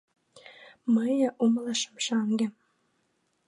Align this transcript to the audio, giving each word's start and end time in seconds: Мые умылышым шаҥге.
Мые 0.93 1.27
умылышым 1.43 1.95
шаҥге. 2.05 2.47